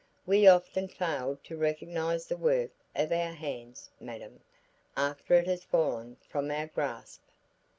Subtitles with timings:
[0.25, 4.39] "We often fail to recognize the work of our hands, madame,
[4.97, 7.21] after it has fallen from our grasp."